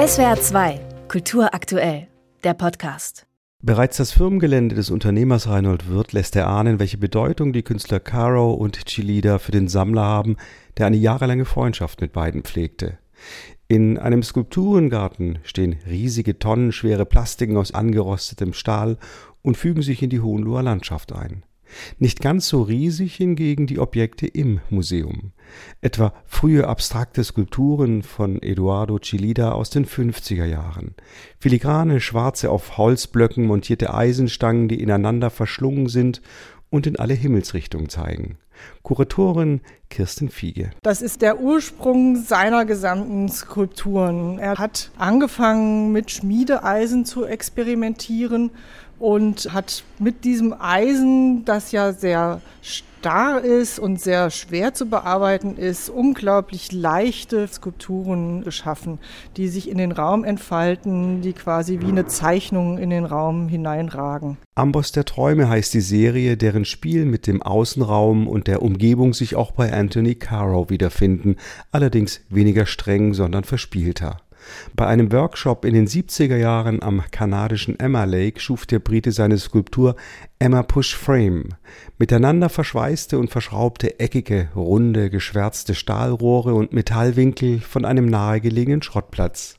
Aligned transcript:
SWR 0.00 0.40
2, 0.40 0.80
Kultur 1.08 1.52
aktuell, 1.52 2.08
der 2.42 2.54
Podcast. 2.54 3.26
Bereits 3.62 3.98
das 3.98 4.12
Firmengelände 4.12 4.74
des 4.74 4.88
Unternehmers 4.88 5.46
Reinhold 5.46 5.90
Wirth 5.90 6.14
lässt 6.14 6.34
erahnen, 6.36 6.78
welche 6.78 6.96
Bedeutung 6.96 7.52
die 7.52 7.62
Künstler 7.62 8.00
Caro 8.00 8.54
und 8.54 8.86
Chilida 8.86 9.38
für 9.38 9.52
den 9.52 9.68
Sammler 9.68 10.00
haben, 10.00 10.38
der 10.78 10.86
eine 10.86 10.96
jahrelange 10.96 11.44
Freundschaft 11.44 12.00
mit 12.00 12.14
beiden 12.14 12.44
pflegte. 12.44 12.96
In 13.68 13.98
einem 13.98 14.22
Skulpturengarten 14.22 15.40
stehen 15.42 15.76
riesige 15.86 16.38
tonnenschwere 16.38 17.04
Plastiken 17.04 17.58
aus 17.58 17.74
angerostetem 17.74 18.54
Stahl 18.54 18.96
und 19.42 19.58
fügen 19.58 19.82
sich 19.82 20.02
in 20.02 20.08
die 20.08 20.20
Hohenloher 20.20 20.62
Landschaft 20.62 21.12
ein. 21.12 21.42
Nicht 21.98 22.20
ganz 22.20 22.48
so 22.48 22.62
riesig 22.62 23.14
hingegen 23.16 23.66
die 23.66 23.78
Objekte 23.78 24.26
im 24.26 24.60
Museum. 24.70 25.32
Etwa 25.80 26.12
frühe 26.26 26.66
abstrakte 26.66 27.24
Skulpturen 27.24 28.02
von 28.02 28.40
Eduardo 28.42 28.98
Chilida 28.98 29.52
aus 29.52 29.70
den 29.70 29.86
50er 29.86 30.44
Jahren. 30.44 30.94
Filigrane 31.38 32.00
schwarze 32.00 32.50
auf 32.50 32.78
Holzblöcken 32.78 33.46
montierte 33.46 33.92
Eisenstangen, 33.92 34.68
die 34.68 34.80
ineinander 34.80 35.30
verschlungen 35.30 35.88
sind 35.88 36.22
und 36.70 36.86
in 36.86 36.96
alle 36.96 37.14
Himmelsrichtungen 37.14 37.88
zeigen. 37.88 38.38
Kuratorin 38.82 39.60
Kirsten 39.88 40.28
Fiege. 40.28 40.70
Das 40.82 41.02
ist 41.02 41.22
der 41.22 41.40
Ursprung 41.40 42.16
seiner 42.16 42.64
gesamten 42.64 43.28
Skulpturen. 43.28 44.38
Er 44.38 44.56
hat 44.56 44.90
angefangen 44.98 45.92
mit 45.92 46.10
Schmiedeeisen 46.10 47.04
zu 47.04 47.24
experimentieren 47.24 48.50
und 49.00 49.52
hat 49.52 49.82
mit 49.98 50.24
diesem 50.24 50.54
Eisen, 50.58 51.44
das 51.44 51.72
ja 51.72 51.92
sehr 51.92 52.40
starr 53.00 53.42
ist 53.42 53.78
und 53.78 53.98
sehr 53.98 54.28
schwer 54.28 54.74
zu 54.74 54.84
bearbeiten 54.84 55.56
ist, 55.56 55.88
unglaublich 55.88 56.70
leichte 56.70 57.48
Skulpturen 57.48 58.44
geschaffen, 58.44 58.98
die 59.38 59.48
sich 59.48 59.70
in 59.70 59.78
den 59.78 59.90
Raum 59.90 60.22
entfalten, 60.22 61.22
die 61.22 61.32
quasi 61.32 61.80
wie 61.80 61.88
eine 61.88 62.06
Zeichnung 62.06 62.76
in 62.76 62.90
den 62.90 63.06
Raum 63.06 63.48
hineinragen. 63.48 64.36
Amboss 64.54 64.92
der 64.92 65.06
Träume 65.06 65.48
heißt 65.48 65.72
die 65.72 65.80
Serie, 65.80 66.36
deren 66.36 66.66
Spiel 66.66 67.06
mit 67.06 67.26
dem 67.26 67.40
Außenraum 67.40 68.28
und 68.28 68.46
der 68.48 68.60
Umgebung 68.60 69.14
sich 69.14 69.34
auch 69.34 69.52
bei 69.52 69.72
Anthony 69.72 70.14
Caro 70.14 70.68
wiederfinden, 70.68 71.36
allerdings 71.72 72.20
weniger 72.28 72.66
streng, 72.66 73.14
sondern 73.14 73.44
verspielter. 73.44 74.18
Bei 74.74 74.86
einem 74.86 75.12
Workshop 75.12 75.64
in 75.64 75.74
den 75.74 75.86
70er 75.86 76.36
Jahren 76.36 76.82
am 76.82 77.02
kanadischen 77.10 77.78
Emma 77.78 78.04
Lake 78.04 78.40
schuf 78.40 78.66
der 78.66 78.78
Brite 78.78 79.12
seine 79.12 79.38
Skulptur 79.38 79.96
Emma 80.38 80.62
Push 80.62 80.96
Frame. 80.96 81.50
Miteinander 81.98 82.48
verschweißte 82.48 83.18
und 83.18 83.30
verschraubte 83.30 84.00
eckige, 84.00 84.48
runde, 84.54 85.10
geschwärzte 85.10 85.74
Stahlrohre 85.74 86.54
und 86.54 86.72
Metallwinkel 86.72 87.60
von 87.60 87.84
einem 87.84 88.06
nahegelegenen 88.06 88.82
Schrottplatz. 88.82 89.56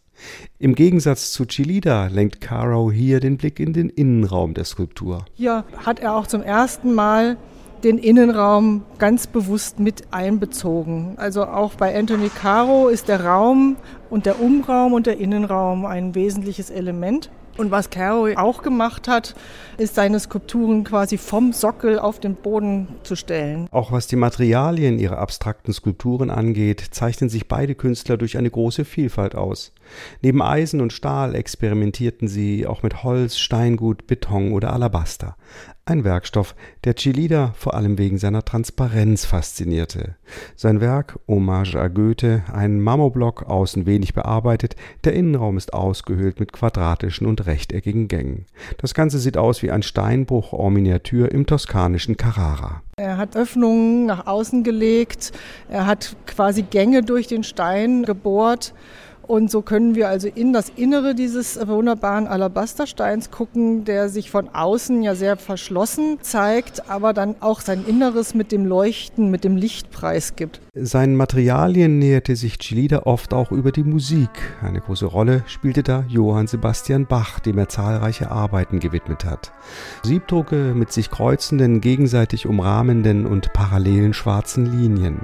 Im 0.60 0.76
Gegensatz 0.76 1.32
zu 1.32 1.46
Chilida 1.46 2.08
lenkt 2.08 2.42
Caro 2.42 2.92
hier 2.92 3.20
den 3.20 3.38
Blick 3.38 3.60
in 3.60 3.74
den 3.74 3.90
Innenraum 3.90 4.54
der 4.54 4.66
Skulptur. 4.66 5.26
Hier 5.34 5.66
hat 5.78 6.00
er 6.00 6.16
auch 6.16 6.28
zum 6.28 6.44
ersten 6.44 6.94
Mal 6.94 7.38
den 7.84 7.98
Innenraum 7.98 8.84
ganz 8.98 9.28
bewusst 9.28 9.80
mit 9.80 10.12
einbezogen. 10.12 11.14
Also 11.18 11.46
auch 11.46 11.76
bei 11.76 11.98
Anthony 11.98 12.30
Caro 12.30 12.88
ist 12.88 13.08
der 13.08 13.26
Raum 13.26 13.78
und 14.10 14.26
der 14.26 14.42
Umraum 14.42 14.94
und 14.94 15.08
der 15.08 15.18
Innenraum 15.18 15.86
ein 15.86 16.16
wesentliches 16.16 16.70
Element. 16.70 17.30
Und 17.58 17.70
was 17.70 17.90
Caro 17.90 18.30
auch 18.38 18.64
gemacht 18.64 19.08
hat, 19.08 19.36
ist 19.78 19.96
seine 19.96 20.20
Skulpturen 20.20 20.84
quasi 20.84 21.18
vom 21.18 21.52
Sockel 21.52 22.00
auf 22.00 22.20
den 22.20 22.36
Boden 22.36 22.88
zu 23.04 23.16
stellen. 23.16 23.68
Auch 23.72 23.92
was 23.92 24.08
die 24.08 24.16
Materialien 24.16 25.00
ihrer 25.00 25.18
abstrakten 25.18 25.74
Skulpturen 25.74 26.30
angeht, 26.30 26.82
zeichnen 26.92 27.30
sich 27.30 27.48
beide 27.48 27.76
Künstler 27.76 28.18
durch 28.18 28.38
eine 28.38 28.50
große 28.50 28.86
Vielfalt 28.86 29.36
aus. 29.36 29.74
Neben 30.22 30.42
Eisen 30.42 30.82
und 30.82 30.94
Stahl 30.94 31.36
experimentierten 31.36 32.28
sie 32.28 32.68
auch 32.68 32.84
mit 32.84 33.04
Holz, 33.04 33.38
Steingut, 33.38 34.08
Beton 34.08 34.54
oder 34.54 34.74
Alabaster. 34.74 35.36
Ein 35.84 36.04
Werkstoff, 36.04 36.56
der 36.84 36.94
Chilida 36.94 37.54
vor 37.58 37.74
allem 37.74 37.98
wegen 37.98 38.20
seiner 38.20 38.46
Transparenz 38.46 39.26
faszinierte. 39.26 40.16
Sein 40.56 40.80
Werk, 40.80 41.20
Hommage 41.28 41.76
à 41.76 41.90
Goethe, 41.90 42.44
ein 42.54 42.80
Marmorblock, 42.80 43.50
außen 43.50 43.88
wenig 43.88 44.14
bearbeitet, 44.14 44.76
der 45.04 45.14
Innenraum 45.14 45.58
ist 45.58 45.74
ausgehöhlt 45.74 46.40
mit 46.40 46.54
quadratischen 46.54 47.26
und 47.26 47.48
rechteckigen 47.48 48.08
Gängen. 48.08 48.46
Das 48.78 48.94
Ganze 48.94 49.18
sieht 49.18 49.38
aus 49.38 49.64
wie 49.64 49.72
ein 49.72 49.82
Steinbruch 49.82 50.54
en 50.54 50.72
Miniatur 50.72 51.32
im 51.32 51.48
toskanischen 51.48 52.16
Carrara. 52.16 52.84
Er 52.98 53.18
hat 53.18 53.36
Öffnungen 53.36 54.06
nach 54.06 54.28
außen 54.28 54.64
gelegt, 54.64 55.32
er 55.68 55.88
hat 55.88 56.16
quasi 56.28 56.62
Gänge 56.62 57.02
durch 57.02 57.26
den 57.26 57.44
Stein 57.44 58.04
gebohrt 58.04 58.74
und 59.32 59.50
so 59.50 59.62
können 59.62 59.96
wir 59.96 60.10
also 60.10 60.28
in 60.28 60.52
das 60.52 60.68
Innere 60.76 61.16
dieses 61.16 61.58
wunderbaren 61.66 62.28
Alabastersteins 62.28 63.32
gucken, 63.32 63.86
der 63.86 64.10
sich 64.10 64.30
von 64.30 64.50
außen 64.50 65.04
ja 65.04 65.16
sehr 65.16 65.38
verschlossen 65.38 66.18
zeigt, 66.20 66.90
aber 66.90 67.14
dann 67.14 67.36
auch 67.40 67.62
sein 67.62 67.86
Inneres 67.88 68.36
mit 68.36 68.52
dem 68.52 68.66
Leuchten, 68.66 69.32
mit 69.32 69.46
dem 69.46 69.56
Lichtpreis 69.56 70.36
gibt. 70.36 70.60
Seinen 70.74 71.16
Materialien 71.16 71.98
näherte 71.98 72.36
sich 72.36 72.60
Chilida 72.60 73.04
oft 73.04 73.34
auch 73.34 73.54
über 73.54 73.72
die 73.72 73.86
Musik. 73.86 74.30
Eine 74.62 74.82
große 74.82 75.06
Rolle 75.06 75.44
spielte 75.48 75.82
da 75.82 76.04
Johann 76.10 76.48
Sebastian 76.48 77.06
Bach, 77.06 77.40
dem 77.40 77.58
er 77.58 77.70
zahlreiche 77.70 78.32
Arbeiten 78.32 78.82
gewidmet 78.82 79.24
hat. 79.24 79.54
Siebdrucke 80.04 80.74
mit 80.76 80.92
sich 80.92 81.10
kreuzenden, 81.10 81.80
gegenseitig 81.80 82.48
umrahmenden 82.48 83.26
und 83.26 83.54
parallelen 83.54 84.14
schwarzen 84.14 84.66
Linien 84.66 85.22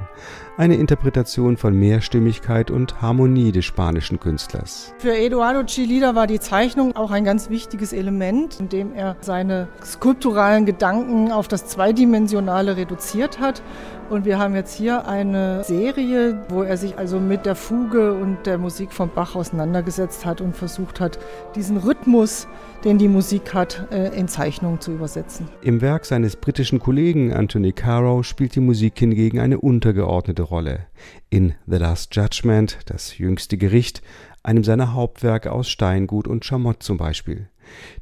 eine 0.57 0.75
Interpretation 0.75 1.55
von 1.55 1.77
Mehrstimmigkeit 1.77 2.71
und 2.71 3.01
Harmonie 3.01 3.51
des 3.51 3.65
spanischen 3.65 3.96
Künstlers. 4.19 4.93
Für 4.97 5.15
Eduardo 5.15 5.63
Chilida 5.63 6.15
war 6.15 6.27
die 6.27 6.39
Zeichnung 6.39 6.95
auch 6.95 7.11
ein 7.11 7.23
ganz 7.23 7.49
wichtiges 7.49 7.93
Element, 7.93 8.59
indem 8.59 8.93
er 8.93 9.15
seine 9.21 9.67
skulpturalen 9.83 10.65
Gedanken 10.65 11.31
auf 11.31 11.47
das 11.47 11.67
Zweidimensionale 11.67 12.77
reduziert 12.77 13.39
hat 13.39 13.61
und 14.09 14.23
wir 14.23 14.39
haben 14.39 14.55
jetzt 14.55 14.73
hier 14.73 15.05
eine 15.05 15.65
Serie, 15.65 16.41
wo 16.47 16.63
er 16.63 16.77
sich 16.77 16.97
also 16.97 17.19
mit 17.19 17.45
der 17.45 17.55
Fuge 17.55 18.13
und 18.13 18.45
der 18.45 18.57
Musik 18.57 18.93
von 18.93 19.09
Bach 19.13 19.35
auseinandergesetzt 19.35 20.25
hat 20.25 20.39
und 20.39 20.55
versucht 20.55 21.01
hat, 21.01 21.19
diesen 21.55 21.75
Rhythmus, 21.75 22.47
den 22.85 22.97
die 22.97 23.09
Musik 23.09 23.53
hat, 23.53 23.85
äh, 23.91 24.17
in 24.17 24.29
Zeichnungen 24.29 24.79
zu 24.79 24.93
übersetzen. 24.93 25.49
Im 25.61 25.81
Werk 25.81 26.05
seines 26.05 26.37
britischen 26.37 26.79
Kollegen 26.79 27.33
Anthony 27.33 27.73
Caro 27.73 28.23
spielt 28.23 28.55
die 28.55 28.61
Musik 28.61 28.97
hingegen 28.97 29.39
eine 29.39 29.59
untergeordnete 29.59 30.43
Rolle. 30.43 30.85
In 31.29 31.55
The 31.65 31.77
Last 31.77 32.15
Judgment, 32.15 32.79
das 32.85 33.17
jüngste 33.17 33.57
Gericht, 33.57 34.01
einem 34.43 34.63
seiner 34.63 34.93
Hauptwerke 34.93 35.51
aus 35.51 35.69
Steingut 35.69 36.27
und 36.27 36.45
Schamott 36.45 36.81
zum 36.83 36.97
Beispiel. 36.97 37.49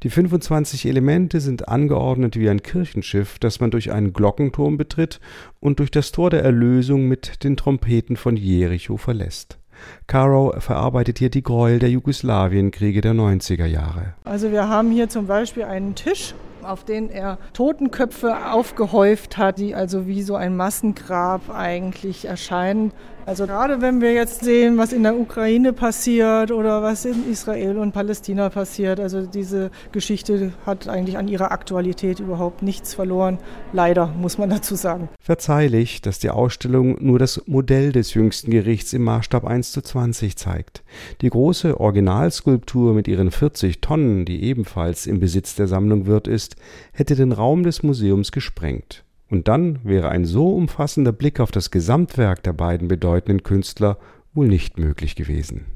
Die 0.02 0.10
25 0.10 0.86
Elemente 0.86 1.40
sind 1.40 1.68
angeordnet 1.68 2.38
wie 2.38 2.48
ein 2.48 2.62
Kirchenschiff, 2.62 3.38
das 3.38 3.60
man 3.60 3.70
durch 3.70 3.92
einen 3.92 4.12
Glockenturm 4.12 4.76
betritt 4.76 5.20
und 5.60 5.80
durch 5.80 5.90
das 5.90 6.12
Tor 6.12 6.30
der 6.30 6.44
Erlösung 6.44 7.08
mit 7.08 7.42
den 7.44 7.56
Trompeten 7.56 8.16
von 8.16 8.36
Jericho 8.36 8.96
verlässt. 8.96 9.58
Caro 10.06 10.54
verarbeitet 10.58 11.18
hier 11.18 11.30
die 11.30 11.42
Gräuel 11.42 11.78
der 11.78 11.90
Jugoslawienkriege 11.90 13.00
der 13.00 13.12
90er 13.12 13.66
Jahre. 13.66 14.14
Also 14.24 14.50
wir 14.50 14.68
haben 14.68 14.90
hier 14.90 15.08
zum 15.08 15.26
Beispiel 15.26 15.64
einen 15.64 15.94
Tisch, 15.94 16.34
auf 16.68 16.84
den 16.84 17.10
er 17.10 17.38
Totenköpfe 17.52 18.52
aufgehäuft 18.52 19.36
hat, 19.36 19.58
die 19.58 19.74
also 19.74 20.06
wie 20.06 20.22
so 20.22 20.36
ein 20.36 20.56
Massengrab 20.56 21.50
eigentlich 21.50 22.26
erscheinen. 22.26 22.92
Also 23.26 23.44
gerade 23.48 23.80
wenn 23.80 24.00
wir 24.00 24.12
jetzt 24.12 24.44
sehen, 24.44 24.78
was 24.78 24.92
in 24.92 25.02
der 25.02 25.18
Ukraine 25.18 25.72
passiert 25.72 26.52
oder 26.52 26.80
was 26.84 27.04
in 27.04 27.28
Israel 27.28 27.76
und 27.76 27.90
Palästina 27.90 28.50
passiert, 28.50 29.00
also 29.00 29.26
diese 29.26 29.72
Geschichte 29.90 30.52
hat 30.64 30.86
eigentlich 30.86 31.18
an 31.18 31.26
ihrer 31.26 31.50
Aktualität 31.50 32.20
überhaupt 32.20 32.62
nichts 32.62 32.94
verloren. 32.94 33.38
Leider 33.72 34.06
muss 34.06 34.38
man 34.38 34.48
dazu 34.50 34.76
sagen. 34.76 35.08
Verzeihlich, 35.20 36.02
dass 36.02 36.20
die 36.20 36.30
Ausstellung 36.30 37.04
nur 37.04 37.18
das 37.18 37.42
Modell 37.46 37.90
des 37.90 38.14
jüngsten 38.14 38.52
Gerichts 38.52 38.92
im 38.92 39.02
Maßstab 39.02 39.44
1 39.44 39.72
zu 39.72 39.82
20 39.82 40.36
zeigt. 40.36 40.84
Die 41.20 41.28
große 41.28 41.80
Originalskulptur 41.80 42.94
mit 42.94 43.08
ihren 43.08 43.32
40 43.32 43.80
Tonnen, 43.80 44.24
die 44.24 44.44
ebenfalls 44.44 45.08
im 45.08 45.18
Besitz 45.18 45.56
der 45.56 45.66
Sammlung 45.66 46.06
wird, 46.06 46.28
ist, 46.28 46.54
hätte 46.92 47.16
den 47.16 47.32
Raum 47.32 47.64
des 47.64 47.82
Museums 47.82 48.30
gesprengt. 48.30 49.02
Und 49.28 49.48
dann 49.48 49.80
wäre 49.84 50.08
ein 50.08 50.24
so 50.24 50.54
umfassender 50.54 51.12
Blick 51.12 51.40
auf 51.40 51.50
das 51.50 51.70
Gesamtwerk 51.70 52.42
der 52.42 52.52
beiden 52.52 52.88
bedeutenden 52.88 53.42
Künstler 53.42 53.98
wohl 54.34 54.46
nicht 54.46 54.78
möglich 54.78 55.16
gewesen. 55.16 55.66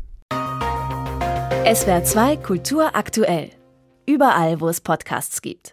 SWR 1.72 2.04
2 2.04 2.36
Kultur 2.36 2.94
aktuell. 2.94 3.50
Überall, 4.06 4.60
wo 4.60 4.68
es 4.68 4.80
Podcasts 4.80 5.42
gibt. 5.42 5.68